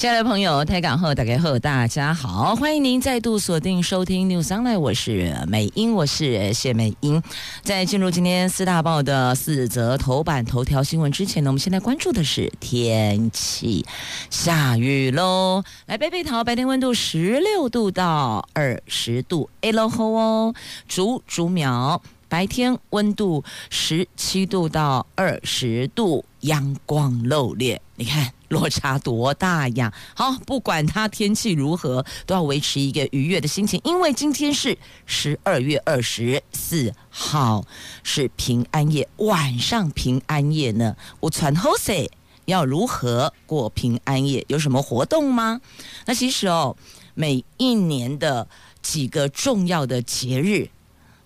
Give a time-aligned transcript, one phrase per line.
[0.00, 7.22] 亲爱的朋友，台港后打开后，大家好，欢迎您再度锁定收听 News Online，我是美英，我是谢美英。
[7.62, 13.84] 在进入今天四大报的四则头版头条新闻之前呢，我们现在关注的是天气，
[14.30, 15.62] 下雨喽。
[15.84, 20.54] 来，北北桃白天温度十六度到二十度，L O 哦，
[20.88, 22.00] 竹竹苗。
[22.26, 29.92] 白天温度十七度到二十度，阳光露脸，你看落差多大呀！
[30.14, 34.76] 好，不管它天气如何，都要维持一个愉悦的心情，因为今天是
[35.06, 37.64] 十二月二十四号，
[38.02, 39.08] 是平安夜。
[39.18, 42.08] 晚上平安夜呢，我传后生
[42.44, 44.44] 要如何过平安夜？
[44.48, 45.60] 有什么活动吗？
[46.06, 46.76] 那其实哦，
[47.14, 48.48] 每一年的
[48.82, 50.68] 几个重要的节日，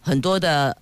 [0.01, 0.77] 很多的。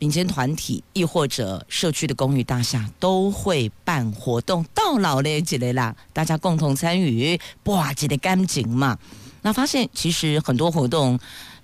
[0.00, 8.98] 民间团体，亦或者社区的公寓大厦，都会办活动，到老嘞几类啦，大家共同参与，哇，几的干净嘛。
[9.42, 11.20] 那发现其实很多活动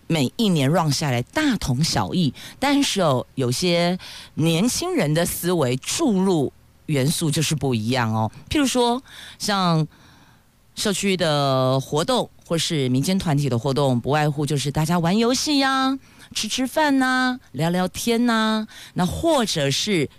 [0.06, 3.98] 每一年 run 下来大同小异，但是哦，有些
[4.34, 6.52] 年轻人的思维注入
[6.84, 8.30] 元素就是不一样哦。
[8.50, 9.02] 譬如说，
[9.38, 9.88] 像
[10.74, 15.98] 社区的活动，或是民间团体的活动，不外乎就是大家玩游戏呀。
[16.36, 20.10] 吃吃饭呐、聊聊天呐、那或者是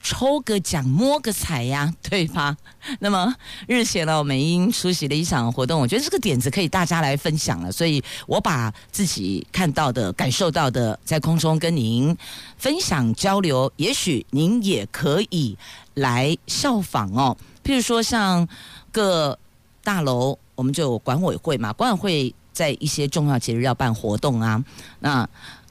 [0.00, 2.56] 抽个奖、摸个彩呀， 对吧？
[3.00, 3.34] 那么
[3.66, 12.16] 日前呢，我们因出席了一场活动，我觉得这个点子可以大家来分享了，所以我把自己看到的、感受到的，在空中跟您
[12.56, 15.58] 分享交流，也许您也可以
[15.94, 17.36] 来效仿哦。
[17.64, 18.46] 譬如说，像
[18.92, 19.36] 各
[19.82, 22.34] 大楼，我们就管委会嘛，管委会。
[22.60, 24.62] 在一些重要节日要办活动啊，
[24.98, 25.26] 那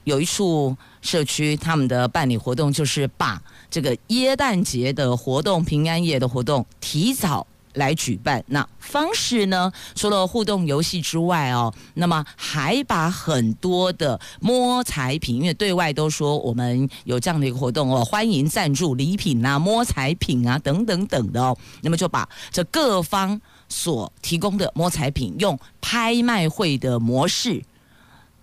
[0.05, 3.39] 有一处社区他们的办理活动就是把
[3.69, 8.43] 这个耶诞节的活动、平安夜的活动提早来举办。
[8.47, 23.39] 那方式呢，除了互动游戏之外哦，那么还把很多的摸彩品，因为对外都说我们有这样的一个活动哦，欢迎赞助礼品啊、摸彩品啊等等等的哦，那么就把这各方。
[23.71, 27.63] 所提供的摸彩品用拍卖会的模式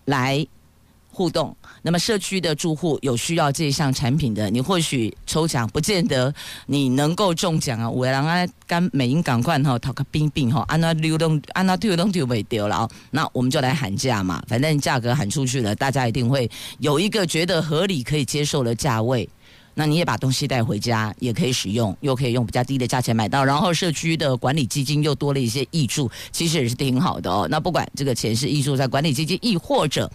[0.05, 0.47] 来
[1.17, 6.33] 互动，那么社区的住户有需要这一项产品的，你或许抽奖不见得
[6.67, 7.89] 你能够中奖啊。
[7.89, 16.51] 我让啊，干美英赶快哈，讨个冰冰哈，按那流动，按那丢东丢没丢了，那我们就来喊价嘛，反正价格喊出去了，大家一定会
[16.81, 19.27] 有一个觉得合理可以接受的价位。
[19.79, 27.47] 那你也把东西带回家，也可以使用，又可以用比较低的价钱买到，然后社区的管理基金又多了一些挹注，其实也是挺好的哦。
[27.51, 30.11] 那不管这个钱是挹注在管理基金，亦或者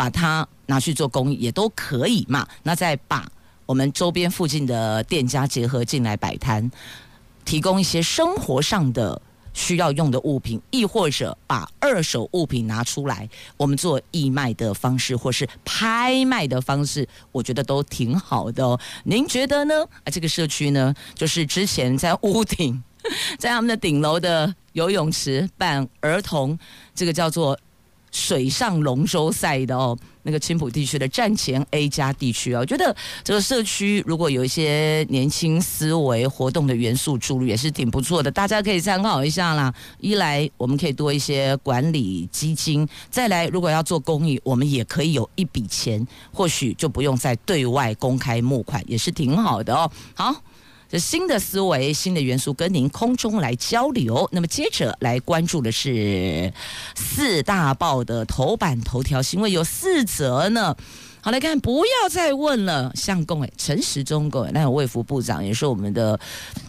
[0.00, 2.48] 把它拿去做公益，也都可以嘛。
[2.62, 3.30] 那再把
[3.66, 6.70] 我们周边附近的店家结合进来摆摊，
[7.44, 9.20] 提供一些生活上的。
[9.52, 18.78] 需要用的物品，亦或者把二手物品拿出来，我们做义卖的方式，或是拍卖的方式，我觉得都挺好的哦。
[19.02, 19.74] 您觉得呢？
[20.04, 22.80] 啊，这个社区呢，就是之前在屋顶，
[23.40, 26.56] 在他们的顶楼的游泳池办儿童，
[26.94, 27.58] 这个叫做。
[28.10, 39.72] 水上龙舟赛的哦，那个青浦地区的站前 A 加地区哦，我觉得这个社区如果有一些年轻思维活动的元素注入，也是挺不错的，大家可以参考一下啦。
[39.98, 49.90] 一来我们可以多一些管理基金，再来如果要做公益，我们也可以有一笔钱，或许就不用再对外公开募款，也是挺好的哦。
[50.14, 50.34] 好。
[50.90, 54.28] 这新的思维、新的元素，跟您空中来交流。
[54.32, 56.52] 那么接着来关注的是
[56.96, 60.76] 四大报的头版头条新闻，有四则呢。
[61.20, 62.90] 好，来看，不要再问了。
[62.96, 66.18] 相公哎，陈时中各位，那有卫福部长，也是我们的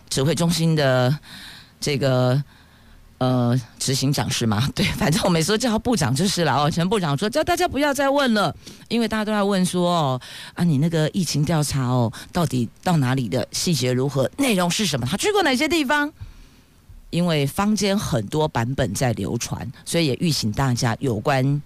[0.08, 1.18] 指挥中心的
[1.80, 2.44] 这个。
[3.22, 4.68] 呃，执行长是吗？
[4.74, 6.72] 对，反正我没说叫部长就是了哦。
[6.72, 8.56] 陈部长说叫大家不要再问了，
[8.90, 10.22] 因为大家都在问说哦，
[10.56, 15.06] 啊，你那个疫情调查哦，到底到哪里的细节如何，内容是什么？
[15.06, 16.12] 他去过哪些地方？
[17.12, 21.62] 因为坊间很多版本在流传，所以也预请大家有关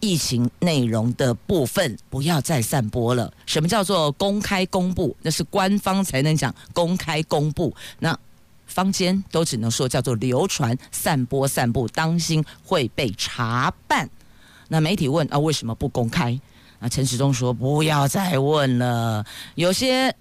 [0.00, 3.32] 疫情内容的部分不要再散播了。
[3.46, 5.16] 什么叫做公开公布？
[5.22, 7.72] 那是官方才能讲公开公布。
[8.00, 8.18] 那。
[8.66, 14.08] 坊间都只能说叫做流传、散播、散布，当心会被查办。
[14.68, 16.38] 那媒体问啊，为什么不公开？
[16.80, 19.24] 啊，陈时中说不要再问了。
[19.54, 20.14] 有些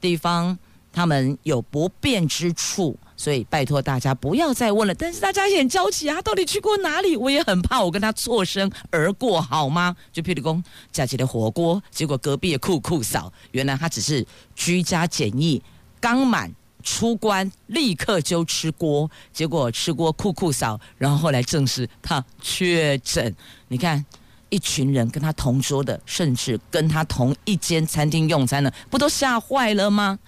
[0.00, 0.58] 地方
[0.92, 2.98] 他们有不便之处。
[3.14, 4.92] 所以拜托大家不要再问了。
[4.92, 7.16] 但是大家也很焦急啊，到底去过哪里？
[7.16, 9.94] 我也很怕我跟他错身而过，好吗？
[10.12, 15.62] 就譬如讲，假期的火锅，结果隔壁的酷酷嫂，原来他只是居家检疫
[16.00, 23.34] 刚满出关，立刻就吃锅，结果吃锅酷酷嫂，然后后来证实他确诊。
[23.68, 24.04] 你看，
[24.50, 30.18] 一群人跟他同桌的，甚至跟他同一间餐厅用餐的，不都吓坏了吗？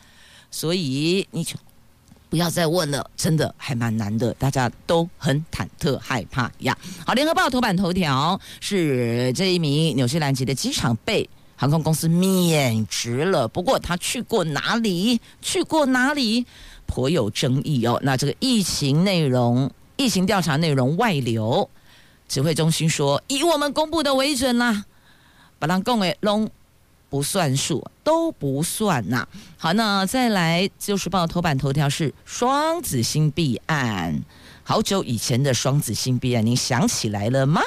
[0.50, 1.54] 所以你就。
[2.30, 6.76] 不要再问了，真的还蛮难的，大家都很忐忑害怕呀。
[7.06, 11.30] 好，联合报头版头条是这一名纽西兰籍的机场被
[11.64, 15.18] 航空公司免职了，不过他去过哪里？
[15.40, 16.44] 去过哪里？
[16.84, 17.98] 颇有争议哦。
[18.02, 21.70] 那这个疫情内容、疫情调查内容外流，
[22.28, 24.84] 指挥中心说以我们公布的为准啦，
[25.58, 26.50] 把它供给龙。
[27.08, 34.20] 不算数，都不算呐、好，那再来，就是报头版头条是双子星弊案。
[34.64, 37.62] 好久以前的双子星弊案，您想起来了吗？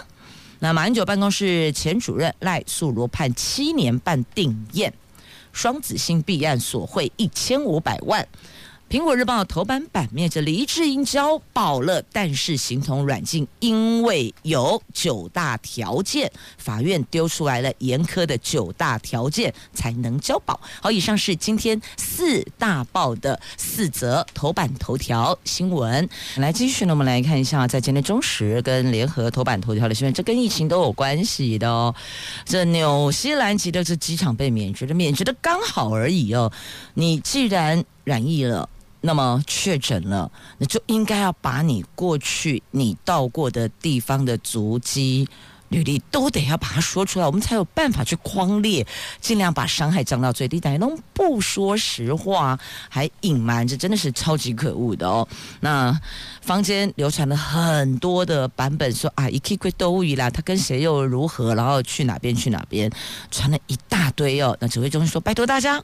[0.60, 4.92] 那马英九办公室前主任赖素罗判七年半定验，
[5.54, 8.28] 双子星弊案索贿一千五百万。
[8.90, 20.58] 苹果日报头版版面，这黎智英交保了，但是形同软禁，因为有九大条件，法院丢出来了严苛的九大条件才能交保。
[20.82, 26.08] 好，以上是今天四大报的四则头版头条新闻。
[26.38, 31.94] 来继续呢，我们来看一下，在今天中时跟联合头版头条的新闻，这跟疫情都有关系的哦。
[32.46, 36.50] 这纽西兰籍的这机场被免职的，免职的刚好而已哦。
[36.94, 38.70] 你既然染疫了。
[39.02, 45.28] 那么确诊了，那就应该要把你过去你到过的地方的足迹、
[45.70, 48.86] 履历都得要把它说出来，我们才有办法去框列，
[49.22, 50.60] 尽量把伤害降到最低。
[50.60, 52.58] 但能不说实话，
[52.90, 55.28] 还隐瞒，这真的是超级可恶的哦。
[55.60, 55.98] 那
[56.42, 62.90] 坊间流传了很多的版本说，啊，一 K 归都伊啦，他跟谁又如何，然后去哪边去哪边，
[63.30, 64.58] 传了一大堆哦。
[64.60, 65.84] 那指挥中心说，拜托大家。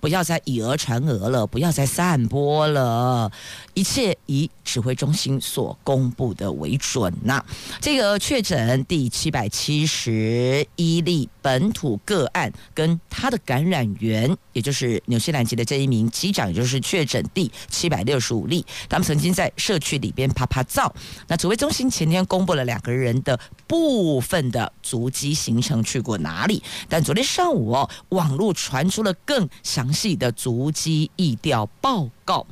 [0.00, 3.30] 不要再以讹传讹了，不要再散播了，
[3.74, 7.44] 一切以指挥中心所公布的为准呐、
[7.80, 18.64] 这个确诊第七百七十一例本土个案，跟他的感染源，也就是纽西兰籍的这一名机长，也就是确诊第七百六十五例。
[18.88, 20.94] 他们曾经在社区里边趴趴走。
[21.28, 29.89] 那指挥中心前天公布了两个人的部分的足迹行程去过哪里，但昨天上午哦，网络传出了更详。
[29.92, 32.46] 细的足迹意调报告，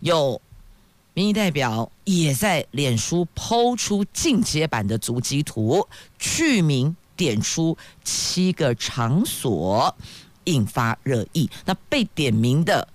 [0.00, 0.40] 有
[1.14, 5.86] 民意代表也在脸书抛出进阶版的足迹图，
[6.18, 9.94] 去名点出七个场所，
[10.44, 11.50] 引发热议。
[11.64, 12.86] 那被点名的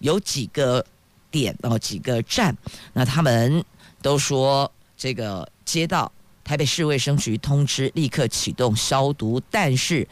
[0.00, 0.84] 有几个
[1.30, 2.56] 点哦，几个站，
[2.92, 3.64] 那他们
[4.00, 6.10] 都说这个接到
[6.44, 10.06] 台北市卫生局通知，立刻启动消毒，但是。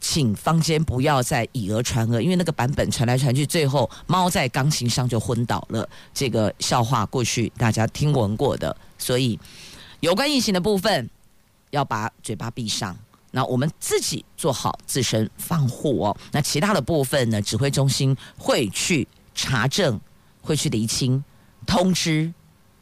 [0.00, 5.88] 请坊间不要再以讹传讹，因为那个版本传来传去，最后猫在钢琴上就昏倒了。
[6.14, 9.38] 这个笑话过去大家听闻过的，所以
[10.00, 11.08] 有关疫情的部分
[11.70, 12.96] 要把嘴巴闭上。
[13.30, 16.16] 那我们自己做好自身防护哦。
[16.32, 17.42] 那其他的部分呢？
[17.42, 20.00] 指挥中心会去查证，
[20.40, 21.22] 会去厘清，
[21.66, 22.32] 通知。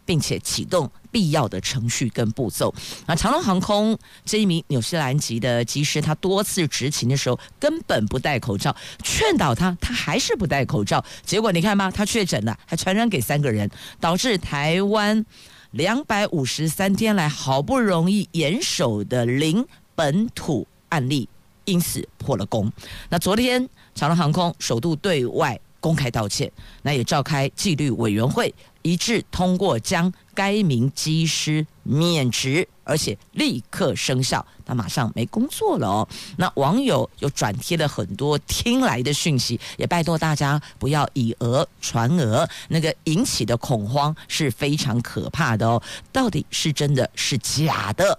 [0.07, 2.73] 并且启动必要的程序跟步骤。
[3.07, 11.05] 那长荣航空这一名纽西兰籍的机师，他多次执勤的时候根本不戴口罩，劝导他，他还是不戴口罩。
[11.25, 13.69] 结果你看吧，他确诊了，还传染给三个人，
[14.01, 15.27] 导致台湾
[15.73, 21.29] 两百五十三天来好不容易严守的零本土案例，
[21.65, 22.73] 因此破了功。
[23.09, 26.51] 那昨天长荣航空首度对外公开道歉，
[26.83, 28.55] 那也召开纪律委员会。
[28.83, 36.09] 一致通过将该名机师免职，而且立刻生效，他马上没工作了哦。
[36.37, 45.83] 那网友又转贴了很多听来的讯息，也拜托大家不要以讹传讹，那个引起的恐慌是非常可怕的哦。
[46.13, 48.17] 到底是真的是假的？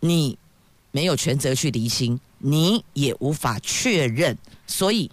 [0.00, 0.36] 你
[0.90, 4.36] 没有权责去厘清，你也无法确认，
[4.66, 5.08] 所以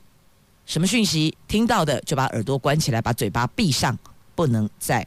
[0.67, 3.97] 什么讯息听到的就把耳朵关起来，把嘴巴闭上。
[4.35, 5.03] 不能再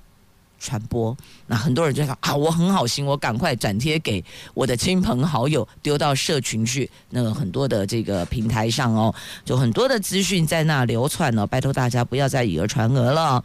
[0.58, 4.24] 传播，那很多人就说啊，我很好心，我赶快转贴给
[4.54, 6.90] 我的亲朋好友，丢到社群去。
[7.10, 9.14] 那个很多的这个平台上哦，
[9.44, 13.44] 就很多的资讯在那流窜哦，拜托大家不要再以讹传讹了。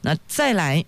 [0.00, 0.82] 那再来，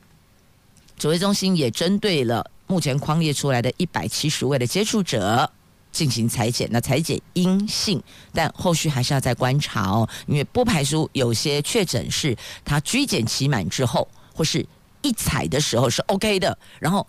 [0.96, 5.52] 指挥中心也针对了目前框列出来的一百七十位的接触者，
[5.92, 14.64] 进行裁剪，那裁剪阴性，但后续还是要再观察哦，因为不排除有些确诊是他居检期满之后，或是
[15.02, 17.06] 一采的时候是 OK 的，然后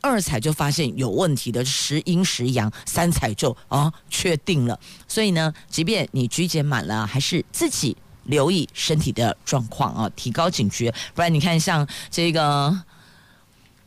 [0.00, 4.78] 二采就发现有问题的，时阴时阳，三采就啊确定了。
[5.08, 12.82] 所以呢，即便你居检满了，还是自己留意身体的状况啊，提高警觉，不然你看像这个。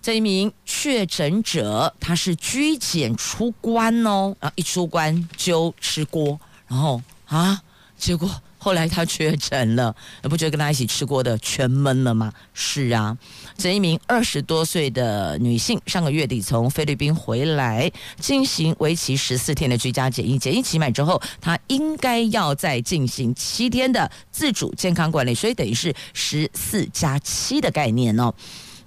[0.05, 7.59] 这一名确诊者，他是居检出关哦，然后一出关就吃锅，然后啊，
[7.97, 12.31] 结果后来他确诊了，你不觉得跟他一起吃锅的全闷了吗？
[12.53, 13.17] 是啊，
[13.57, 28.31] 这一名二十多岁的女性，上个月底从菲律宾回来，进行为期十四天的居家检疫，检疫期满之后，她应该要再进行七天的自主健康管理，所以等于是十四加七的概念哦。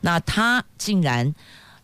[0.00, 1.35] 那他竟然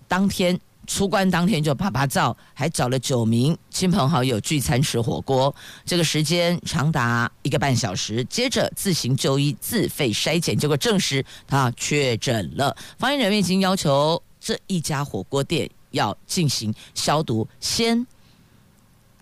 [0.06, 5.54] 当天出关当天就趴趴走，还找了九名亲朋好友聚餐吃火锅，
[5.87, 8.23] 这个时间长达一个半小时。
[8.26, 12.76] 接着自行就医自费筛检，结果证实他确诊了。
[12.99, 18.06] 防疫人员已经要求这一家火锅店要进行消毒，先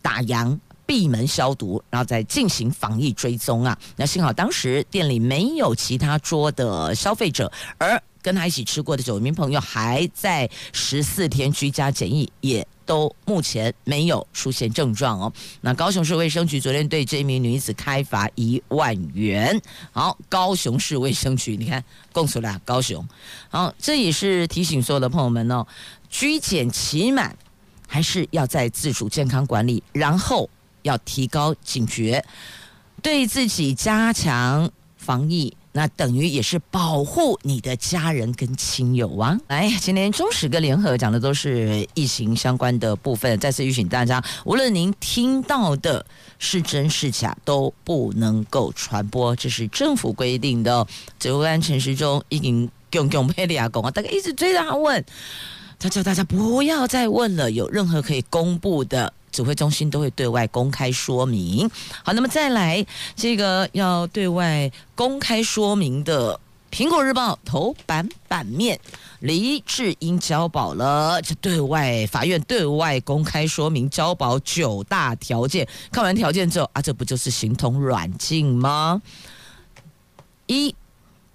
[0.03, 3.79] 打烊闭门消毒，然后再进行防疫追踪啊。
[3.95, 15.33] 那幸好当时店里没有其他桌的消费者，而跟他一起吃过的九名朋友还在十四天居家检疫，也都目前没有出现症状哦。
[15.61, 19.61] 那高雄市卫生局昨天对这名女子开罚一万元。
[19.91, 23.07] 好，高雄市卫生局，你看供出来高雄。
[23.51, 25.67] 好，这也是提醒所有的朋友们哦，
[26.09, 27.37] 居检期满
[27.89, 30.49] 还是要在自主健康管理，然后
[30.83, 32.25] 要提高警觉，
[33.03, 35.57] 对自己加强防疫。
[35.75, 39.39] 那等于也是保护你的家人跟亲友啊！
[39.49, 43.41] 来，今天中时跟联合讲的都是疫情相关的部分。
[43.41, 46.05] 再次提醒大家，无论您听到的
[46.39, 50.87] 是真是假，都不能够传播，这是政府规定的。
[51.19, 55.03] 指挥官陈时中已经公公佩利亚公啊，大家一直追着他问，
[55.79, 59.15] 他叫大家不要再问了，有任何可以公布的。
[59.33, 61.69] 指挥中心都会对外公开说明。
[62.05, 62.87] 好，那么再来
[63.17, 66.35] 这个要对外公开说明的
[66.71, 68.79] 《苹果日报》头版版面，
[69.21, 75.67] 黎智英交保了，这对外法院对外公开说明交保九大条件。
[75.91, 79.03] 看完条件之后啊，这不就是形同软禁吗？
[80.47, 80.75] 一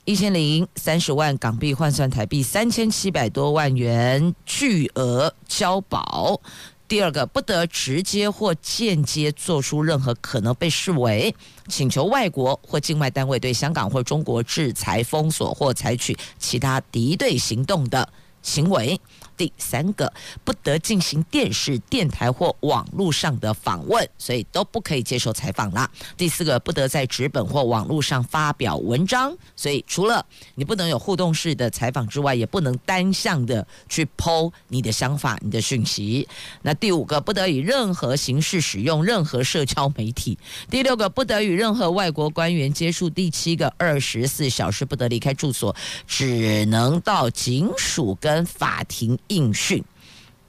[0.06, 6.40] 一千零三十万港币换算台币三千七百多万元巨额交保。
[6.88, 11.36] 第二个，不得直接或间接做出任何可能被视为
[11.68, 18.08] 请求外国或境外单位对香港或中国制裁、封锁或采取其他敌对行动的
[18.42, 19.00] 行为。
[19.36, 20.12] 第三个，
[20.44, 25.88] 不得进行电视、电台或网络上的访问，所以都不可以接受采访啦。
[26.18, 30.26] 第四个，不得在纸本或网络上发表文章，所以除了
[30.56, 36.28] 你不能有互动式的采访之外，也不能单向的去抛你的想法、你的讯息。
[36.64, 40.36] 那第五个，不得以任何形式使用任何社交媒体。
[40.68, 43.08] 第六个，不得与任何外国官员接触。
[43.08, 45.76] 第七个，二十四小时不得离开住所，
[46.08, 49.18] 只能到警署跟跟法庭。
[49.30, 49.82] 应讯，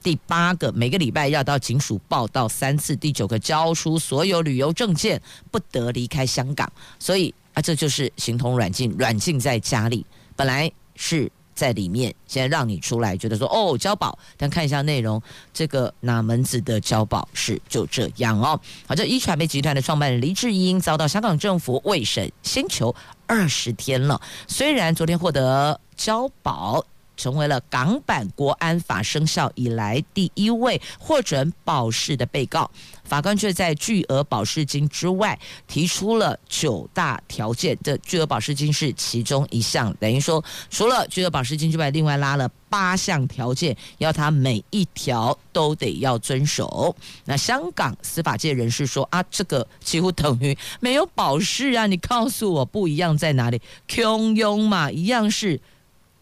[0.03, 2.93] 第八个，每个礼拜要到警署报到三次。
[2.93, 6.69] 第九个，交出所有旅游证件，不得离开香港。
[6.99, 10.05] 所以啊，这就是形同软禁，软禁在家里，
[10.35, 15.21] 本来是在里面，现在让你出来，觉得说哦交保，但看一下内容，
[15.53, 18.59] 这个哪门子的交保是就这样哦。
[18.87, 22.93] 好，这一传媒集团的创办人黎智英遭到香港政府未审先求
[23.25, 26.85] 二十天了，虽然昨天获得交保。
[27.19, 32.71] 成为了港版国安法生效以来第一位获准保释的被告，
[33.03, 46.95] 法官却在巨额保释金之外提出了九大条件，这巨额保释金是其中一项，等于说除了巨额保释金之外，另外拉了八项条件，要他每一条都得要遵守。
[47.25, 51.85] 那香港司法界人士说啊，这个几乎等于没有保释啊！
[51.85, 53.61] 你告诉我不一样在哪里？
[53.89, 55.59] 穷庸嘛，一样是。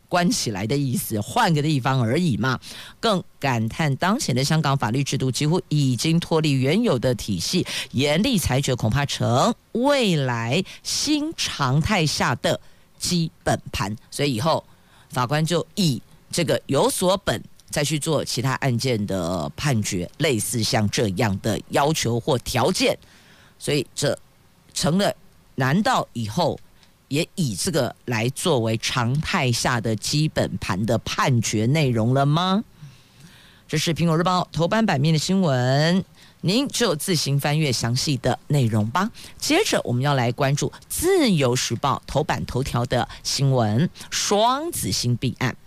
[0.10, 2.60] 关起来的意思，换个地方而已嘛。
[3.00, 12.60] 更感叹当前的香港法律制度几乎已经脱离原有的体系，严厉裁决恐怕成未来新常态下的
[12.98, 13.96] 基本盘。
[14.10, 14.64] 所以以后
[15.10, 22.98] 法官就以这个有所本再去做其他案件的判决，类似像这样的要求或条件。
[23.60, 24.18] 所以这
[24.74, 25.14] 成了，
[25.56, 26.60] 难道以后？
[27.08, 32.64] 也以这个来作为常态下的基本盘的判决内容了吗？
[33.68, 36.04] 这是《苹果日报》头版版面的新闻。
[36.42, 39.12] 您就自行翻阅详细的内容吧。
[39.40, 45.58] 接着，我们要来关注《自由时报》头版头条的新闻：双子星弊案，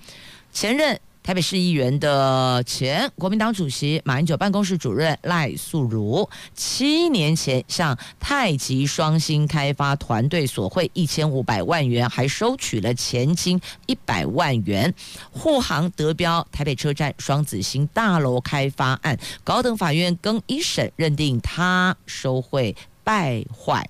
[0.53, 0.99] 前任。
[1.23, 14.93] 台北市议员的前国民党主席马英九办公室主任赖素如，七年前向太极双星开发团队索贿一千五百万元，还收取了前金一百万元，
[15.31, 22.75] 护航德标台北车站双子星大楼开发案，高等法院更一审认定他收贿
[23.05, 23.89] 败坏。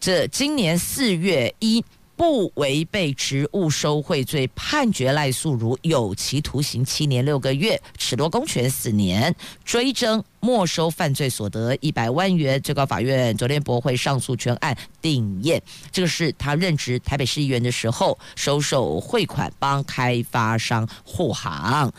[0.00, 1.84] 这今年四月一。
[2.22, 12.62] 不违背职务收贿罪，判决赖素如有期徒刑七年六个月，褫夺公权四年，追征没收犯罪所得一百万元。
[12.62, 15.60] 最高法院昨天驳回上诉全案定验，
[15.90, 21.92] 这个是他任职台北市议员的时候收受贿款，帮开发商护航。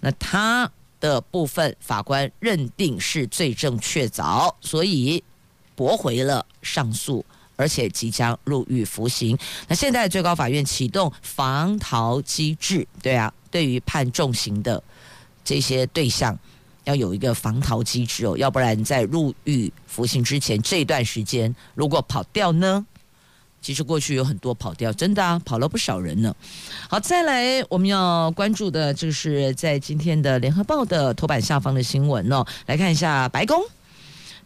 [0.00, 0.68] 那他
[0.98, 5.22] 的部分法官认定是罪证确凿，所以
[5.76, 7.24] 驳回了上诉。
[7.58, 9.36] 而且即将入狱服刑。
[9.66, 14.80] 那现在最高法院启动防逃机制，对啊，对于判重刑的
[15.44, 16.38] 这些对象，
[16.84, 22.86] 要有一个防逃机制哦，要不然在入狱服刑之前这段时间，如果跑掉呢？
[23.60, 26.32] 其实过去有很多跑掉，真的啊，跑了不少人呢。
[26.88, 33.60] 好，再来我们要关注的就是在今天的联合报的头版下方的新闻哦，来看一下白宫。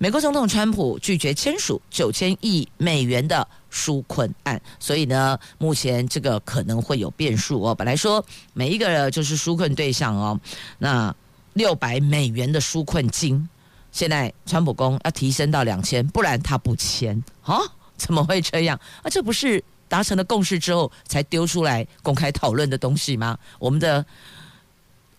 [0.02, 7.72] 美国总统川普拒绝签署九千亿美元的纾困案，所以呢，目前这个可能会有变数哦。
[7.72, 10.40] 本来说每一个就是纾困对象哦，
[10.78, 11.14] 那
[11.52, 13.48] 六百美元的纾困金，
[13.92, 17.60] 现在川普公要提升到两千，不然他不签啊？
[17.96, 18.76] 怎么会这样？
[19.04, 23.38] 啊，这不是达成了共识之后才丢出来公开讨论的东西吗？
[23.60, 24.04] 我们的。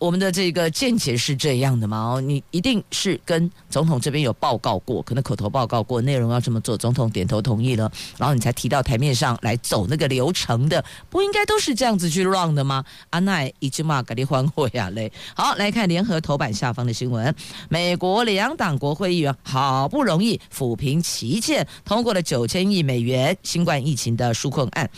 [0.03, 2.15] 我们的这个见解是这样的吗？
[2.15, 12.83] 哦，你一定是跟总统这边有报告过，可能口头报告过内容要这么做，总统点头同意了，然后你才提到台面上来走那个流程的，不应该都是这样子去 run 的吗？
[13.11, 15.09] 阿奈已经嘛给你欢会呀嘞。
[15.37, 17.33] 好，来看联合头版下方的新闻，
[17.69, 24.89] 美国两党国会议员好不容易抚平歧见，通过了九千亿美元新冠疫情的纾困案。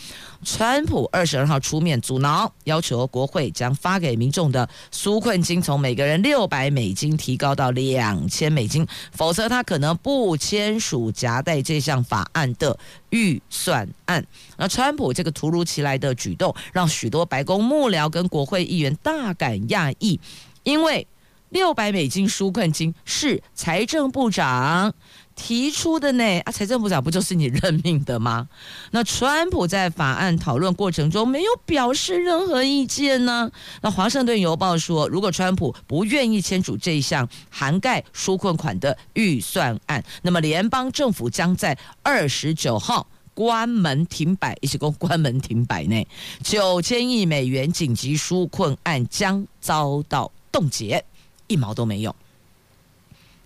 [0.43, 12.79] 川普二十二号出面阻挠，要求国会将发给民众的纾困金从每个人六百美金提高到两千美金，否则他可能不签署夹带这项法案的
[13.10, 14.25] 预算案。
[14.55, 20.17] 那川普这个突如其来的举动，让许多白宫幕僚跟国会议员大感讶异，
[20.63, 21.05] 因为
[21.49, 24.93] 六百美金纾困金是财政部长
[25.35, 28.47] 提出的呢啊，财政部长不就是你任命的吗？
[28.91, 33.51] 那川普在法案讨论过程中没有表示任何意见呢？
[33.81, 46.07] 那华盛顿邮报说，如果川普不愿意签署这一项涵盖纾困款的预算案，那么联邦政府将在二十九号关门停摆，一起共关门停摆内，
[46.43, 51.03] 九千亿美元紧急纾困案将遭到冻结，
[51.47, 52.15] 一毛都没有。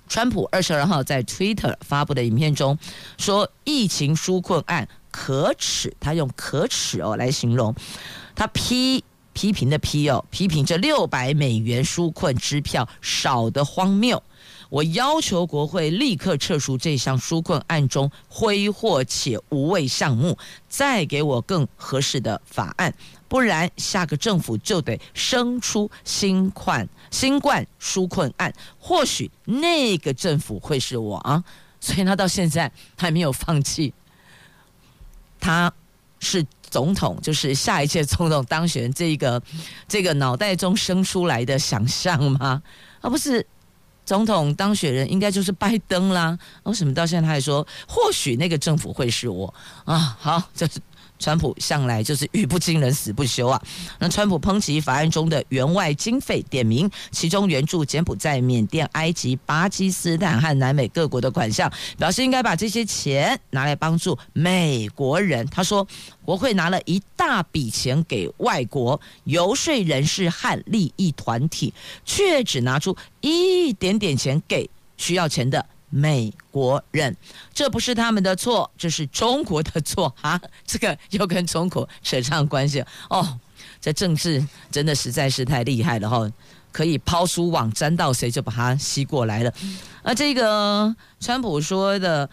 [0.09, 2.77] 川普二十二号在 Twitter 发布的影片中
[3.17, 7.73] 说：“疫情纾困案可耻，他用可耻哦来形容。
[8.35, 14.21] 他批批评的批哦，批评这六百美元纾困支票少得荒谬。
[14.69, 22.93] 我要求国会立刻撤除这项纾困案中挥霍且无谓项目，再给我更合适的法案。”
[23.29, 31.43] 不然，下个政府就得生出新款新冠纾困案，或许那个政府会是我啊。
[31.81, 33.93] 所以他到现在还没有放弃，
[35.39, 35.71] 他
[36.19, 39.41] 是总统，就是下一届总统当选这个
[39.87, 42.61] 这个脑袋中生出来的想象吗？
[43.01, 43.45] 而不是
[44.05, 46.37] 总统当选人应该就是拜登啦。
[46.63, 49.53] 为什么到现在他还说，或许那个政府会是我
[49.85, 50.17] 啊？
[50.19, 50.73] 好，就是。
[51.19, 53.61] 川普向来就是语不惊人死不休啊！
[53.99, 65.45] 那川普抨击法案中的援外经费，点名其中援助柬埔寨、缅甸、埃及、巴基斯坦和南美各国的款项，表示应该把这些钱拿来帮助美国人。
[65.47, 65.85] 他说，
[66.23, 71.73] 国会拿了一大笔钱给外国游说人士和利益团体，
[72.05, 75.65] 却只拿出一点点钱给需要钱的。
[75.89, 77.15] 美国人，
[77.53, 80.39] 这不是他们的错，这是中国的错 啊！
[80.65, 83.39] 这个又跟中国扯上关系哦。
[83.81, 86.31] 这政治真的实在是太厉害了哈、
[86.71, 89.53] 可以抛书网沾到谁就把它吸过来了。
[90.03, 92.29] 而这个川普说的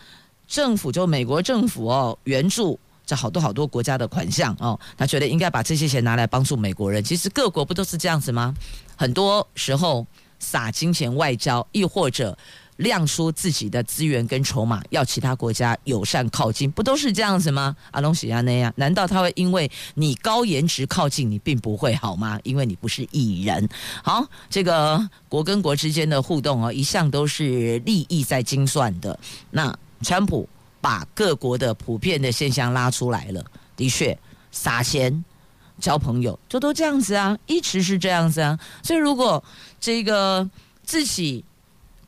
[0.46, 7.02] 政府，就美国政府哦，援助这好多好多国家的款项哦，他觉得应该把这些钱拿来帮助美国人。
[7.02, 8.52] 其实各国不都是这样子吗？
[8.96, 10.06] 很多时候
[10.38, 12.36] 撒金钱外交，亦或者。
[12.76, 17.74] 亮出自己的资源跟筹码，要其他国家友善靠近，不都是这样子吗？
[17.90, 22.38] 阿龙喜亚那样，难道他会因为你高颜值靠近你，并不会好吗？
[22.42, 23.66] 因为你不是艺人。
[24.02, 29.18] 好，这个国跟国之间的互动哦，一向都是利益在精算的。
[29.50, 30.46] 那川普
[30.80, 33.42] 把各国的普遍的现象拉出来了，
[33.74, 34.16] 的确
[34.52, 35.24] 撒钱
[35.80, 38.58] 交朋友，就都这样子啊，一直是这样子啊。
[38.82, 39.42] 所以如果
[39.80, 40.46] 这个
[40.84, 41.42] 自己。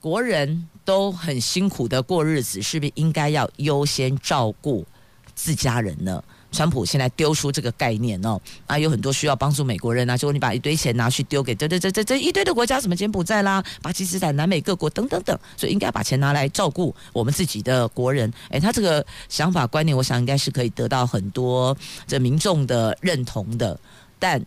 [0.09, 4.87] 国人都很辛苦的过日子，是不是应该要优先照顾
[5.35, 6.25] 自家人呢？
[6.51, 18.33] 川普现在丢出这个概念哦，啊，有很多需要帮助美国人啊，结果你把一堆钱拿去丢给这这这这这一堆的国家，什么柬埔寨啦、巴基斯坦、南美各国等等等，所以应该把钱拿来照顾我们自己的国人。
[18.49, 23.79] 诶，他这个想法观念，我想应该是可以得到很多这民众的认同的。
[24.19, 24.43] 但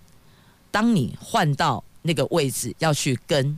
[0.71, 3.55] 当你换到那个位置，要去跟。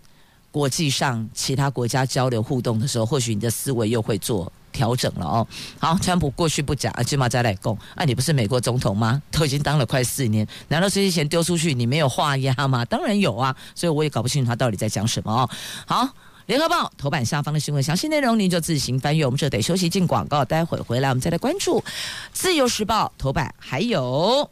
[0.54, 5.48] 国际上其他国家交流互动的时候，或许你的思维又会做调整了哦。
[5.80, 7.76] 好，川普过去不讲，啊，起码再来讲。
[7.96, 9.20] 啊，你不是美国总统吗？
[9.32, 12.86] 都已经当了快四年，难道这些钱丢出去你没有话压吗？
[12.86, 15.50] 当然有啊，所以我也搞不清楚他到底在讲什么哦。
[15.88, 16.08] 好，
[16.46, 19.26] 联合报头版下方的新闻详细内容，您就自行翻阅。
[19.26, 21.84] 我们这得休息进广告，待会回来我们再来关注
[22.32, 24.48] 自由时报头版，还有。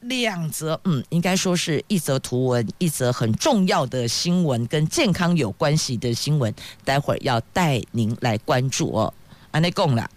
[0.00, 9.12] 两则，嗯，应该说是一则图文，一则很重要的新闻，跟健康有关系的新闻，待会儿要带您来关注哦。
[9.50, 10.08] 安内贡啦。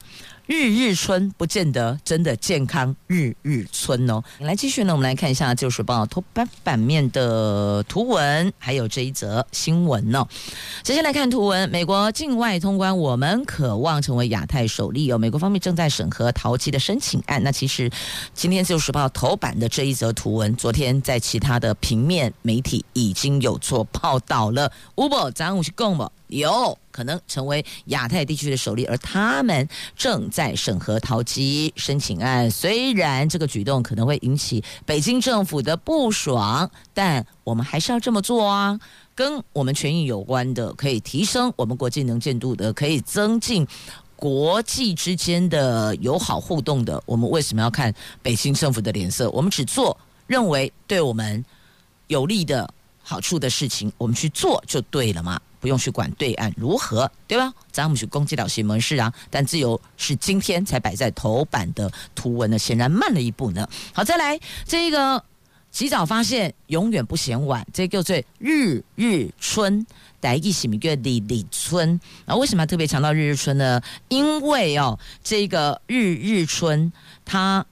[0.52, 4.22] 日日春不见得真的健康，日日春哦。
[4.40, 10.28] 来继续呢，我们来看一下《旧时报》头版版面的图文，还有这一则新闻呢、哦。
[10.84, 15.18] 首先来看图文，美国境外通关，我们渴望成为亚太首例哦。
[15.18, 17.42] 美国方面正在审核桃机的申请案。
[17.44, 17.90] 那其实
[18.34, 24.70] 今天《自由时报》头版的这一则图文，昨天在其他的平面媒体已经有做报道了。
[24.96, 26.12] Uber 咱们去共不？
[26.32, 32.50] 有可能成为亚太地区的首例，而他们正在审核逃机申请案。
[32.50, 38.80] 虽然这个举动可能会引起北京政府的不爽，但我们还是要这么做啊！
[39.13, 43.67] 跟我们权益有关的，可以提升我们国际能见度的，可以增进
[44.15, 49.30] 国际之间的友好互动的，我们为什么要看北京政府的脸色？
[49.32, 49.96] 我们只做
[50.28, 51.44] 认为对我们
[52.08, 55.39] 有利的好处的事情，我们去做就对了嘛。
[55.62, 57.54] 不用去管对岸如何，对吧？
[57.71, 63.69] 咱们去攻击到新闻是啊，但自由是今天才摆在头版的图文呢，显然慢了一步呢。
[63.93, 65.24] 好，再来这个
[65.69, 67.65] 及早发现，永远不嫌晚。
[67.71, 69.86] 这个叫做日日春，
[70.19, 72.02] 第一是个日日春。
[72.26, 73.80] 啊，为什么要特别强调日日春呢？
[74.10, 76.91] 因为哦，这个日日春
[77.24, 77.63] 它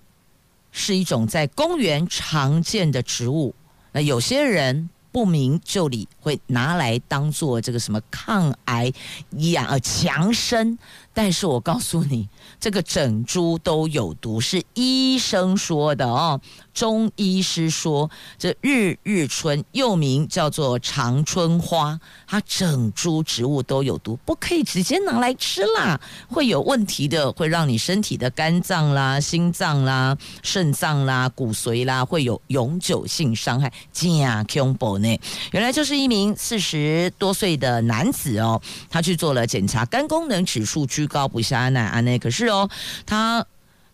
[0.71, 3.55] 是一种在公园常见的植物。
[3.91, 4.89] 那有些人。
[5.11, 8.91] 不明就里会拿来当做这个什么抗癌
[9.31, 10.77] 养呃强身，
[11.13, 16.39] 但是我告诉你， 这个整株都有毒，是医生说的哦。
[16.73, 33.69] 中医师说，这日日春又名叫做长春花，它整株植物都有毒，不可以直接拿来吃啦，会有问题的，会让你身体的肝脏啦、心脏啦、肾脏啦、骨髓啦，会有永久性伤害。
[33.91, 34.09] 真
[34.45, 35.19] 恐怖呢！
[35.51, 42.69] 原来就是一名四十多岁的男子哦，他去做了检查，肝功能指数居高不下，那安内可是哦，
[43.05, 43.45] 他。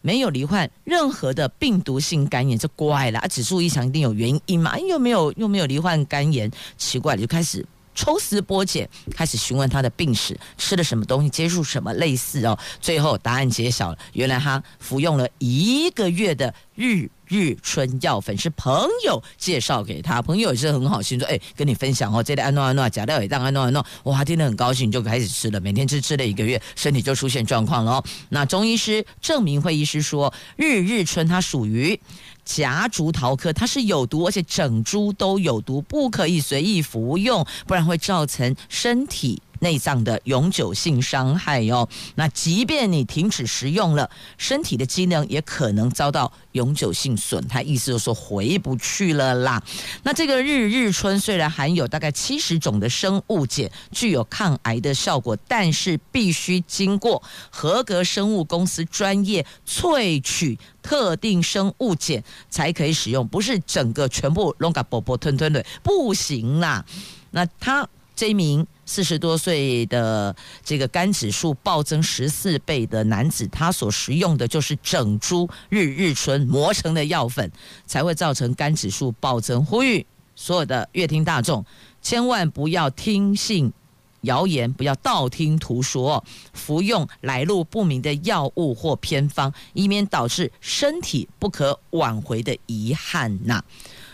[0.02, 3.28] 没有罹患任何的病毒性肝炎，就怪了啊！
[3.28, 4.78] 指数异常一定有原因嘛？
[4.78, 12.58] 又没有又没有罹患肝炎，奇怪了，就开始抽丝剥茧，开始询问他的病史，吃了什么东西，接触什么类似哦。
[12.80, 17.10] 最后答案揭晓了，原来他服用了一个月的日。
[17.28, 28.04] 日春药粉是朋友介绍给他，朋友也是很好心说，哎，跟你分享哦，这里安诺安诺假料也当安诺安诺，哇，听得很高兴，就开始吃了，每天吃吃了一个月，身体就出现状况了哦。
[28.30, 32.00] 那中医师郑明慧医师说，日日春它属于
[32.46, 39.42] 夹竹桃科，它是有毒，而且整株都有毒，不可以随意服用，不然会造成身体。
[39.66, 49.64] 内脏的永久性伤害哟，那即便你停止食用了，身体的机能也可能遭到永久性损害，意思就是说回不去了啦。
[50.04, 66.86] 那这个日日春虽然含有大概七十种的生物碱，具有抗癌的效果，但是必须经过合格生物公司专业萃取特定生物碱才可以使用，不是整个全部拢个啵啵吞吞的，不行啦。
[67.32, 68.68] 那他这一名。
[68.86, 77.52] 四十多岁的这个肝指数暴增十四倍的男子，他所食用的就是整株日日春磨成的药粉，
[77.86, 79.66] 才会造成肝指数暴增。
[79.66, 81.66] 呼吁所有的乐听大众，
[82.02, 83.74] 千万不要听信
[84.22, 93.66] 谣言，不要道听途说，服用来路不明的药物或偏方，以免导致身体不可挽回的遗憾呐、啊。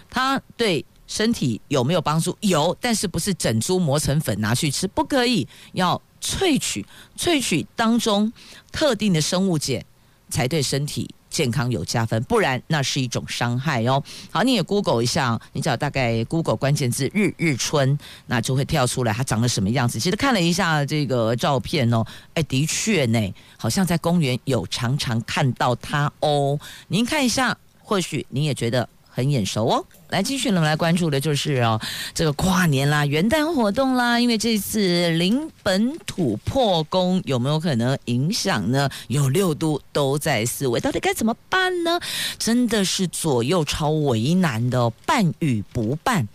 [0.10, 2.34] 它对身体有没有帮助？
[2.39, 6.86] 有，但是不是整株磨成粉拿去吃，不可以，要萃取，
[7.17, 8.32] 萃取当中
[8.71, 9.84] 特定的生物碱，
[10.30, 11.13] 才对身体。
[11.30, 14.04] 健康有加分，不然那是一种伤害哦。
[14.32, 17.97] 好，你也 Google 一下，你只要大概 Google 关键字“日日春”，
[18.28, 19.97] 那就会跳出来它长得什么样子。
[19.97, 26.60] 其实看了一下这个照片哦，哎，的确呢，好像在公园有常常看到它哦。
[26.89, 28.88] 您看一下，或许你也觉得。
[29.13, 31.80] 很眼熟哦，来继续呢，我们来关注的就是哦，
[32.13, 38.89] 这个跨年啦、元旦活动啦，因为这次零本土破功有没有可能影响呢？
[39.10, 42.00] 有六都都在思维，到底该怎么办呢？
[42.39, 46.28] 真的是左右超为难的，办与不办，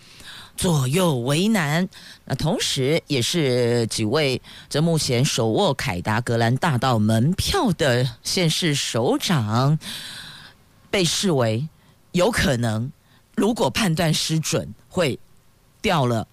[0.57, 1.89] 左右为难。
[2.27, 9.79] 那同时也是几位这目前手握凯达格兰大道门票的县市首长，
[10.91, 11.67] 被视为。
[12.17, 12.91] 有可能，
[13.35, 15.19] 如果判断失准，会
[15.83, 16.27] 掉了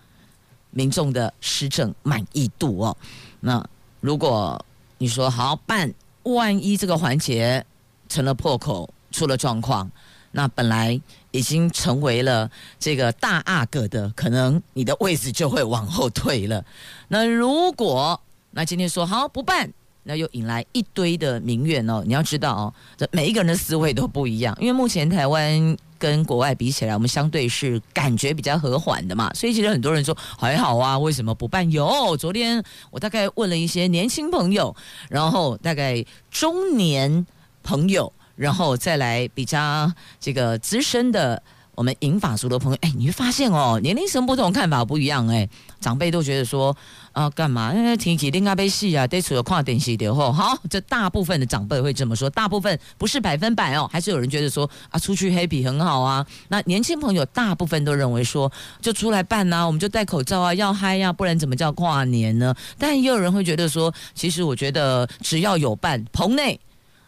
[0.72, 2.98] 民众的施政满意度哦。
[3.42, 3.62] 那
[4.00, 4.66] 如果
[4.98, 5.94] 你说好办，
[6.24, 7.66] 万一这个环节
[8.08, 9.92] 成了破口，出了状况，
[10.32, 11.00] 那本来
[11.32, 16.64] 已经成为了这个大阿哥的，可能你的位置就会往后退了。
[17.10, 19.74] 那如果那今天说好不办。
[20.04, 22.04] 那又引来一堆的民怨哦！
[22.06, 24.56] 你要知道哦，这每一个人的思维都不一样。
[24.60, 31.70] 因为目前台湾跟国外比起来，我们相对是感觉比较和缓的嘛，所以其实很多人说还好啊，为什么不办？
[31.72, 34.76] 有，昨天我大概问了一些年轻朋友，
[35.10, 37.26] 然后大概中年
[37.64, 41.42] 朋友，然后再来比较这个资深的。
[41.76, 45.28] 我们银发族的朋友，哎，你会发现哦，年龄层不同，看法不一样。
[45.28, 46.76] 哎，长辈都觉得说，
[47.12, 47.74] 啊，干嘛？
[47.74, 56.26] 因为天气应该被戏啊，得除了跨电视的后，好，这大部分的长辈会这么说，大部分不是百分百哦，还是有人觉得说，啊，出去 happy 很好啊。
[56.50, 62.54] 那年轻朋友大部分都认为说，就出来办啊，我们就戴口罩啊，要嗨呀，不然怎么叫跨年呢？
[62.78, 66.60] 但也有人会觉得说，其实我觉得只要有办，棚内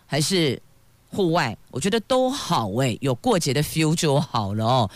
[0.07, 0.59] 还是。
[1.15, 4.89] 户外，我觉得都好诶，有过节的 feel 就好了哦。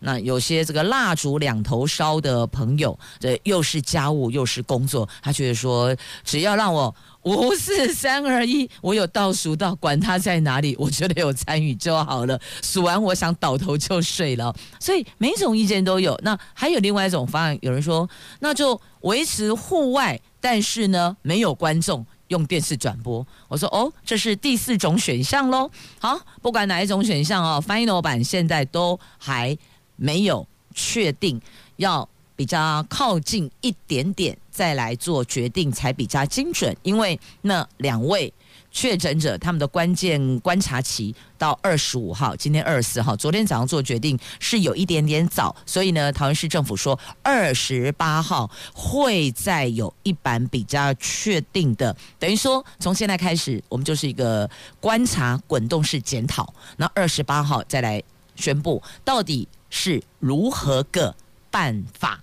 [0.00, 12.38] 那有些这个蜡烛两头烧的朋友，这又是家务又是工作，他觉得说，只要让我五四三二一，我有倒数到，管他在哪里，我觉得有参与就好了。
[12.62, 14.54] 数完，我想倒头就睡了。
[14.78, 16.16] 所以每种意见都有。
[16.22, 18.08] 那还有另外一种方案，有人说，
[18.40, 22.06] 那就维持户外，但是呢，没有观众。
[22.28, 25.70] 用电视转播，我说哦，这是第四种选项喽。
[25.98, 29.56] 好，不管哪一种选项哦，final 版现在都还
[29.96, 31.40] 没有确定，
[31.76, 38.32] 要比较靠近一点点再来做决定才比较精准，因为那两位。
[38.76, 58.02] 确诊者他们的关键观察期到二十五号，今天二十四号，昨天早上做决定是有一点点早，所以呢，桃园市政府说二十八号会再有一版比较确定的，等于说从现在开始我们就是一个观察滚动式检讨，那二十八号再来
[58.34, 61.16] 宣布到底是如何个
[61.50, 62.22] 办法，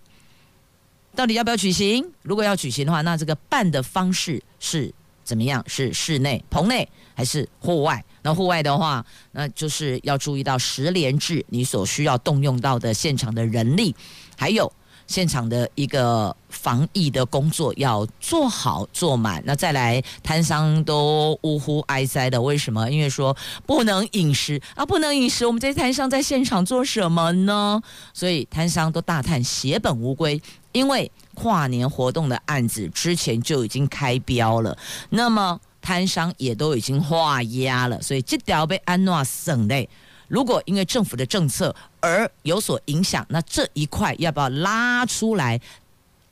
[1.15, 2.11] 到底要不要举行？
[2.21, 4.93] 如果要举行的话，那这个办的方式是。
[5.23, 5.63] 怎么样？
[5.67, 8.03] 是室内、棚内还是户外？
[8.21, 13.93] 那户外的话，那就是要注意到十连制，你所需要动用到的现场的人力，
[14.37, 14.71] 还有
[15.07, 19.41] 现场的一个防疫的工作要做好做满。
[19.45, 22.89] 那再来，摊商都呜呼哀哉的，为什么？
[22.89, 23.35] 因为说
[23.65, 27.81] 不能饮食啊，不能饮食，我们这些摊商在现场做什么呢？
[28.13, 30.41] 所以摊商都大叹血本无归。
[30.71, 34.75] 因为跨年活动的案子之前就已经开标了，
[35.11, 39.87] 那么摊商也都已经画押了，所以这条被安诺省内，
[40.33, 45.61] 如果因为政府的政策而有所影响，那这一块要不要拉出来？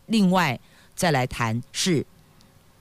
[0.07, 0.59] 另外
[0.95, 2.03] 再来谈是。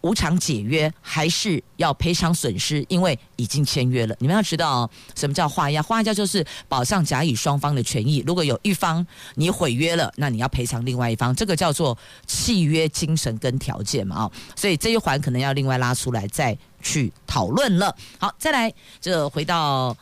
[0.02, 2.82] 无偿解约还是要赔偿损失？
[2.88, 4.16] 因为已经签约了。
[4.18, 5.82] 你们要知道什么叫画押？
[5.82, 8.24] 画押就是保障甲乙双方的权益。
[8.26, 14.16] 如果有一方你毁约了，那你要赔偿另外一方，这个叫做契约精神跟条件嘛。
[14.20, 17.94] 啊，所以这一环可能要另外拉出来再去讨论了。
[18.18, 19.94] 好，再来，这回到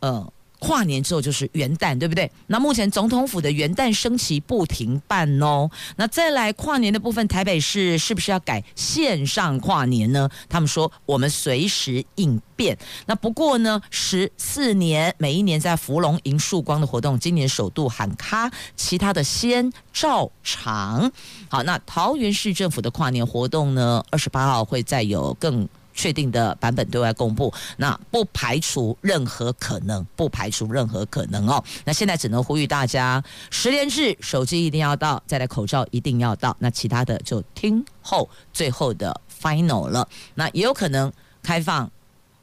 [0.00, 2.30] 呃跨年之后就是元旦，对不对？
[2.46, 5.70] 那目前总统府的元旦升旗不停办哦。
[5.96, 10.28] 那再来跨年的部分，台北市是不是要改线上跨年呢？
[10.48, 12.76] 他们说我们随时应变。
[13.06, 21.12] 那不过呢，十四年每一年在芙蓉迎曙光的活动，今年首度喊卡，其他的先照常。
[21.48, 25.68] 好，那桃园市政府的跨年活动呢，二十八号会再有更。
[25.96, 31.64] 确定的版本对外公布，那不排除任何可能，不排除任何可能哦。
[31.84, 40.06] 那现在只能呼吁大家，十连制手机一定要到，再来口罩一定要到，那其他的就听后最后的 final 了。
[40.34, 41.10] 那也有可能
[41.42, 41.90] 开放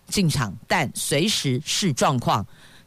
[0.08, 2.46] 进场，但随时视状况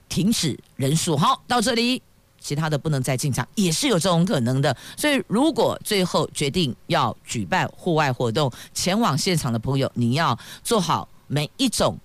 [0.09, 1.17] 停止人数。
[1.17, 2.03] 好，到这里。
[2.47, 4.75] 其他的不能再进场，也是有这种可能的。
[4.97, 11.99] 所以，如果最后决定要举办户外活动，前往现场的朋友，你要做好每一种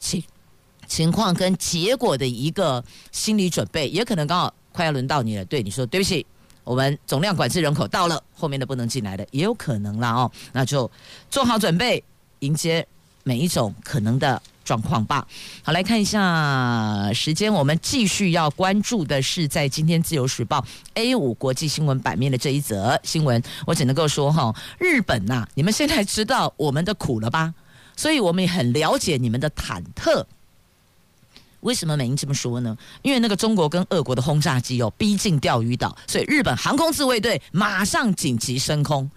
[0.00, 0.24] 情
[0.86, 3.86] 情况跟结果的一个心理准备。
[3.90, 6.24] 也可能刚好快要轮到你了，对你说对不起，
[6.64, 10.32] 我们总量管制人口到了，后面的不能进来的，也有可能啦哦。
[10.54, 10.90] 那就
[11.30, 12.02] 做好准备，
[12.38, 12.88] 迎接
[13.22, 14.40] 每一种可能的。
[14.64, 15.26] 状况吧。
[15.62, 20.60] 好，来看一下时间，我们继续要关注的是在今天《自由时报》
[20.94, 23.42] A 五国际新闻版面的这一则新闻。
[23.66, 27.54] 我只能够说哈，日本呐、你们现在知道我们的苦了吧？
[27.96, 30.24] 所以我们也很了解你们的忐忑。
[31.60, 32.76] 为什么美英这么说呢？
[33.02, 39.10] 因为那个中国跟俄国的轰炸机哦逼近钓鱼岛，所以日本航空自卫队马上紧急升空。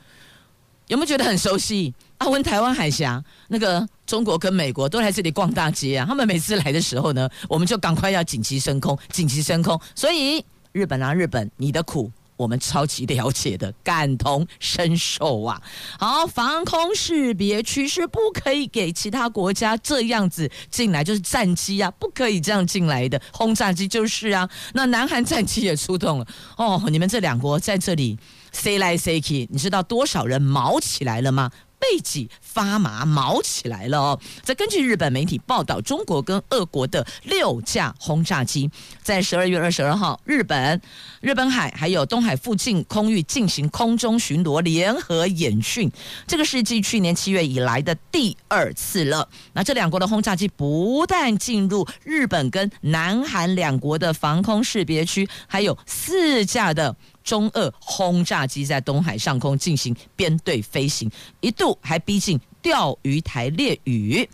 [0.87, 1.93] 有没有觉得很熟悉？
[2.19, 3.87] 阿温台湾海峡那个。
[4.07, 6.05] 中国跟美国都来这里逛大街啊！
[6.07, 9.77] 他们每次来的时候呢，我们就赶快要紧急升空，紧急升空。
[9.93, 15.61] 所以日本啊，日本，你的苦我们超级了解的，感同身受啊！
[15.99, 24.49] 好，防空识别区是不可以给其他国家这样子进来，就是战机啊，不可以这样进来的，轰炸机就是啊。
[24.73, 28.17] 那南韩战机也出动了哦，你们这两国在这里
[28.53, 31.51] 塞来塞去，你知道多少人毛起来了吗？
[31.79, 34.19] 背脊发麻，毛起来了哦！
[34.41, 38.67] 再根据日本媒体报道，中国跟俄国的六架轰炸机
[39.03, 40.81] 在十二月二十二号，日本、
[41.21, 45.91] 日本海还有东海附近空域进行空中巡逻联合演训，
[46.25, 49.29] 这个是继去年七月以来的第二次了。
[49.53, 56.95] 那这两国的轰炸机不但进入日本跟南韩两国的防空识别区，还有四架的。
[57.23, 64.29] 中俄轰炸机在东海上空进行编队飞行，一度还逼近钓鱼台列屿。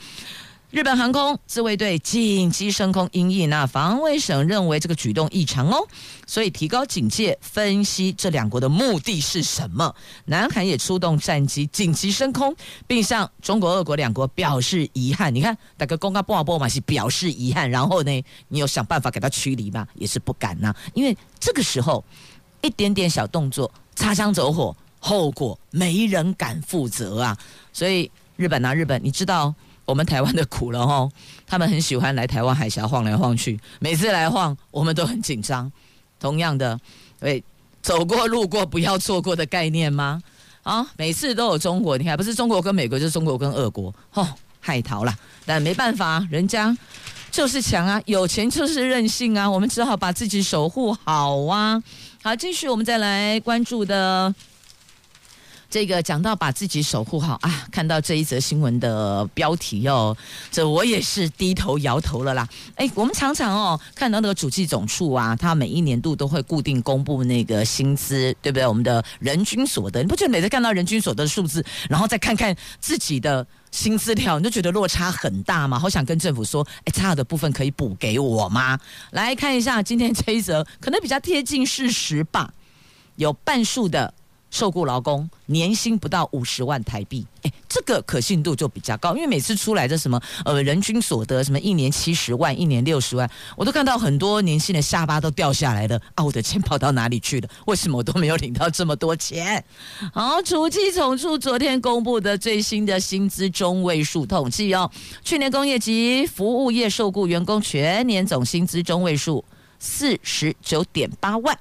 [0.71, 5.87] 日本航空自卫队紧急升空因应，那防卫省认为这个举动异常哦，
[6.25, 9.93] 所以提高警戒，分析这两国的目的是什么。
[10.25, 12.55] 南韩也出动战机紧急升空，
[12.87, 15.35] 并向中国、俄国两国表示遗憾。
[15.35, 19.87] 你看，大哥公告不好不嘛是表示遗憾，然后呢，你有想办法给他驱离吗？
[19.93, 22.03] 也是不敢呐、因为这个时候。
[22.65, 27.37] 一点点小动作，擦枪走火，后果没人敢负责啊！
[27.73, 31.11] 所以日本啊，日本，你知道我们台湾的苦了哦。
[31.45, 35.69] 他们很喜欢来台湾海峡晃来晃去，每次来晃，我们都很紧张。
[36.19, 36.79] 同样的，
[37.19, 37.43] 对，
[37.81, 40.21] 走过路过不要错过的概念吗？
[40.63, 44.25] 啊， 每次都有中国，你看不是中国跟美国，就是中国跟俄国，哦，
[44.61, 45.13] 害逃了。
[45.45, 46.75] 但没办法，人家
[47.29, 51.83] 就是强啊，有钱就是任性啊，我们只好把自己守护好啊。
[52.23, 54.33] 好，继续我们再来关注的
[55.73, 60.15] 这个，讲到把自己守护好啊，看到这一则新闻的标题哦，
[60.51, 62.47] 这我也是低头摇头了啦。
[62.75, 68.67] 哎，我们常常哦看到那个主计总处啊，他每一年度都会固定公布那个薪资，对不对？
[68.67, 75.79] 我们的人均所得，你不觉得每次看到人均所得数字，然后再看看自己的薪资条，你就觉得落差很大吗？
[75.79, 78.79] 好想跟政府说，哎，差的部分可以补给我吗？
[79.09, 82.53] 来看一下今天这一则，可能比较贴近事实吧，
[83.15, 84.13] 有半数的。
[84.53, 96.23] 受雇劳工年薪不到五十万台币，哎，这个可信度就比较高，因为每次出来的什么呃人均所得什么一年七十万、一年六十万，我都看到很多年轻人下巴都掉下来了啊！
[96.23, 97.49] 我的钱跑到哪里去了？
[97.65, 99.65] 为什么我都没有领到这么多钱？
[100.13, 104.87] 好，主计总处昨天公布的最新的薪资中位数统计哦，
[105.23, 109.43] 去年工业及服务业受雇员工全年总薪资中位数
[109.79, 111.57] 四十九点八万，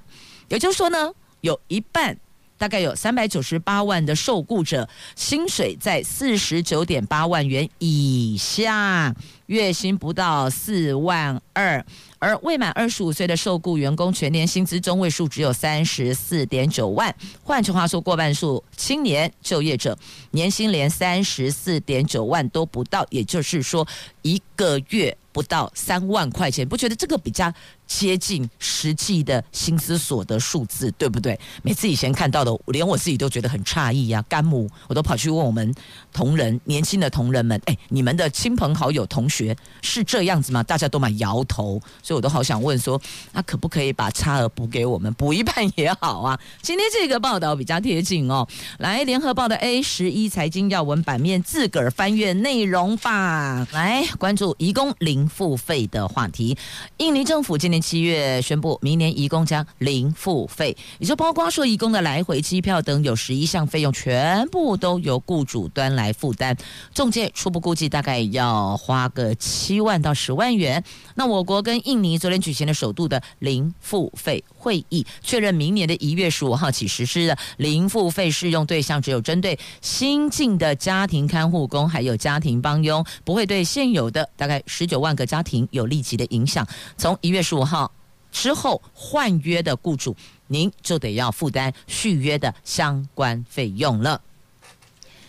[0.47, 2.15] 也就是说呢，有一半。
[2.63, 4.87] 大概有三百九十八万的受雇者，
[5.17, 9.13] 薪水在四十九点八万元以下，
[9.47, 11.85] 月薪不到四万二。
[12.19, 17.13] 而未满二十五岁的受雇员工，全年薪资中位数只有三十四点九万。
[17.43, 19.99] 换句话说，过半数青年就业者
[20.31, 23.85] 年薪连三十四点九万都不到，也就是说，
[24.21, 27.53] 一个月不到三万块钱，不觉得这个比较
[27.95, 31.39] 接近实际的薪资所得数字，对不对？
[31.61, 34.23] 每次以前看到的，连我自己都觉得很诧异呀。
[34.27, 35.73] 干母，我都跑去问我们
[36.11, 40.63] 同仁、年轻的同仁们，哎，你们的亲朋好友、同学是这样子吗？
[40.63, 42.99] 大家都蛮摇头，所以我都好想问说，
[43.31, 46.39] 那可不可以把差额补给我们，补一半也好啊？
[46.63, 48.47] 今天这个报道比较贴近哦。
[48.79, 53.67] 来，联合报的 A 十一财经要闻版面，自个儿翻阅内容吧。
[53.71, 56.57] 来关注移工零付费的话题。
[56.97, 66.55] 印尼政府今年七月宣布，明年移工将零付费，也就包括说移工的来回机票等有十一项费用，全部都由雇主端来负担。
[66.93, 70.81] 中介初步估计大概要花个七万到十万元。
[71.15, 86.65] 那我国跟印尼昨天举行了首度的零付费会议，确认明年的一月十五号起实施的零付费适用对象只有针对新进的家庭看护工，还有家庭帮佣，不会对现有的大概十九万个家庭有立即的影响。
[86.97, 87.91] 从一月十五号
[88.31, 90.15] 之后换约的雇主，
[90.47, 94.21] 您就得要负担续约的相关费用了。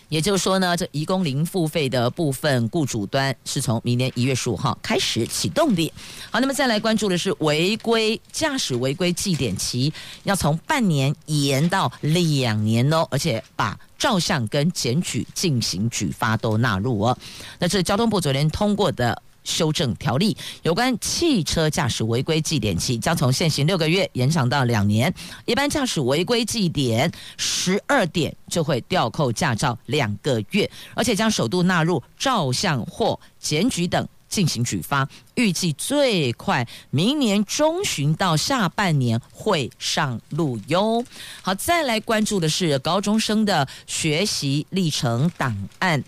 [0.08, 5.92] 也就是说呢，这移工零付费的部分，雇主端是从明年一月十五号开始启动的。
[6.30, 9.92] 好，那么再来关注的是违规驾驶违规记点期
[10.22, 17.18] 要从半年延到两年哦，而且把照相跟检举进行举发都纳入哦。
[17.58, 19.20] 那这是交通部昨天通过的。
[19.44, 25.14] 修正条例有关汽车驾驶违规记点期将从现行六个月延长到两年，
[25.44, 41.04] 一般驾驶违规记点十二点就会吊扣驾照两个月，而且将首度纳入照相或检举等进行举发，预计最快明年中旬到下半年会上路哟。
[41.42, 46.02] 好，再来关注的是高中生的学习历程档案。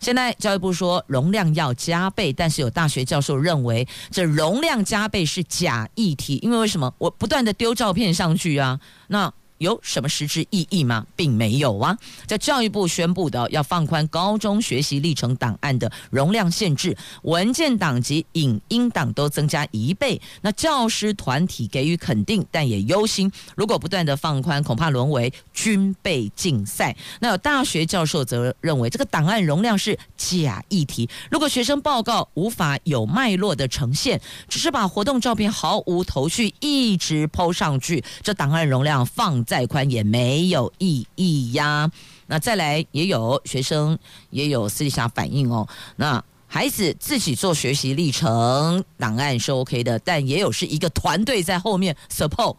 [0.00, 6.92] 现在教育部说容量要加倍，但是有大学教授认为这容量加倍是假议题，因为为什么？
[6.98, 9.32] 我不断的丢照片上去啊，那。
[9.60, 11.06] 有什么实质意义吗？
[11.14, 11.94] 并没有啊！
[12.26, 20.18] 在教育部宣布的要放宽高中学习历程档案的容量限制，文件档及影音档都增加一倍。
[20.40, 26.96] 那教师团体给予肯定，但也忧心，如果不断的放宽，恐怕沦为军备竞赛。
[27.20, 31.06] 那有大学教授则认为，这个档案容量是假议题。
[31.30, 39.44] 如果学生报告无法有脉络的呈现，只是把活动照片毫无头绪一直 po 上去，这档案容量放。
[39.50, 41.90] 再宽也没有意义呀。
[42.28, 43.98] 那再来，也有学生
[44.30, 45.66] 也有私底下反映哦。
[45.96, 52.54] 那孩子自己做学习历程档案是 OK 的，但也有是一个团队在后面 support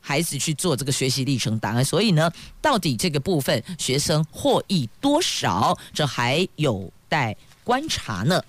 [0.00, 1.84] 孩子去做这个学习历程档案。
[1.84, 8.42] 所以呢，到底这个部分学生获益多少，这还有待观察呢。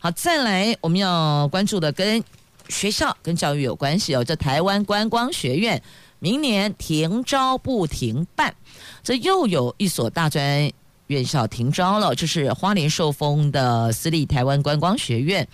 [0.00, 2.24] 好，再来我们要关注的跟
[2.68, 4.24] 学校跟教育有关系哦。
[4.24, 5.80] 这台湾观光学院。
[6.20, 8.54] 明年停招不停办，
[9.02, 10.70] 这又有一所大专
[11.08, 15.48] 院校停招了，这是花莲受封的私立台湾观光学院。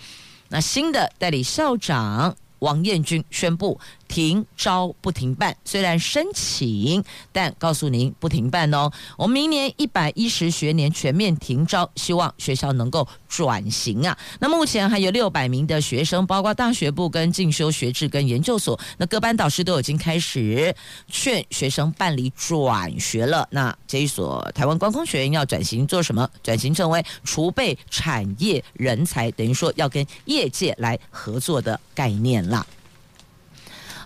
[0.49, 3.79] 那新的代理校长王彦军宣布。
[4.07, 8.91] 停招不停办，虽然申请，但告诉您不停办哦。
[9.17, 14.17] 我们明年一百一十学年全面停招，希望学校能够转型啊。
[14.39, 20.73] 那目前还有六百名的学生，包括大学部跟进修学制跟研究所，那各班导师都已经开始
[21.07, 23.47] 劝学生办理转学了。
[23.51, 26.27] 那这一所台湾观光学院要转型做什么？
[26.41, 32.65] 转型成为储备产业人才，等于说要跟业界来合作的概念啦。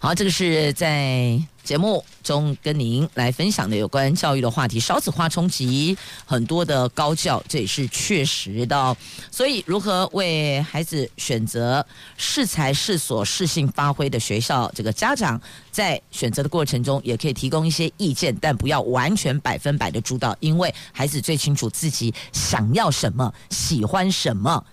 [0.03, 4.79] 好，这个是在节目中跟您来分享的有关教育的话题。
[4.79, 5.95] 少子化冲击
[6.25, 8.97] 很多的高教，这也是确实的。
[9.29, 11.85] 所以，如何为孩子选择
[12.17, 15.39] 适才适所适性发挥的学校，这个家长
[15.69, 24.65] 在选择的过程中也可以提供一些意见，但不要完全百分百的主导，因为孩子最清楚自己想要什么，喜欢什么，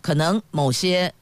[0.00, 1.12] 可能某些。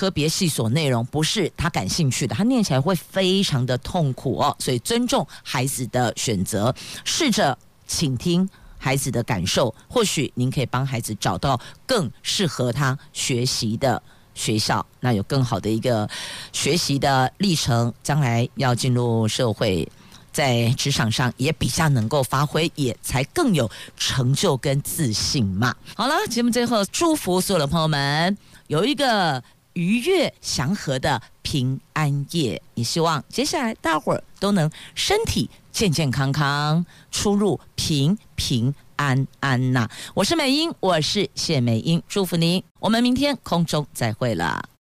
[0.00, 4.56] 科别系所内容不是他感兴趣的，他念起来会非常的痛苦哦。
[4.58, 6.74] 所以尊重孩子的选择，
[7.04, 8.48] 试着倾听
[8.78, 16.08] 孩子的感受，或许您可以帮孩子找到更适合他学习的学校，那有更好的一个
[16.50, 17.92] 学习的历程。
[18.02, 19.86] 将来要进入社会，
[20.32, 25.74] 在职场上也比较能够发挥，也才更有成就跟自信嘛。
[25.94, 28.38] 好了，节目最后祝福所有的朋友们
[28.68, 29.44] 有一个。
[29.80, 39.88] 愉悦祥和的平安夜，也希望接下来大伙儿都能身体健健康康，出入平平安安呐。
[40.12, 44.70] 我是美英，我是谢美英，祝福您，我们明天空中再会了。